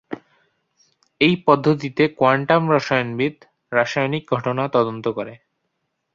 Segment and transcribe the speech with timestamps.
[1.21, 3.35] এই পদ্ধতিতে, কোয়ান্টাম রসায়নবিদ
[3.71, 5.33] রাসায়নিক ঘটনা তদন্ত করে।